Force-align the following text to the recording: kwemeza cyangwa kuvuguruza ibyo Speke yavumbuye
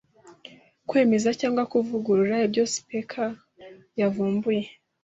kwemeza 0.89 1.29
cyangwa 1.39 1.63
kuvuguruza 1.71 2.35
ibyo 2.47 2.63
Speke 2.75 3.25
yavumbuye 3.99 4.63